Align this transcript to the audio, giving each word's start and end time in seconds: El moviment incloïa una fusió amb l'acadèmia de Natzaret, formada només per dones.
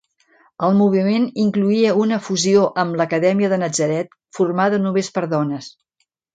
El 0.67 0.71
moviment 0.77 1.27
incloïa 1.43 1.91
una 2.05 2.19
fusió 2.29 2.65
amb 2.85 2.99
l'acadèmia 3.03 3.53
de 3.55 3.61
Natzaret, 3.67 4.13
formada 4.41 4.83
només 4.89 5.15
per 5.19 5.29
dones. 5.39 5.73